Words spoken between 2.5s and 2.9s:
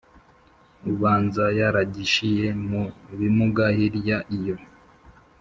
mu